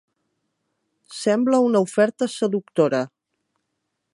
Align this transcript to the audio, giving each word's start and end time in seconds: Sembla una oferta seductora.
Sembla 1.17 1.59
una 1.67 1.81
oferta 1.89 2.31
seductora. 2.37 3.03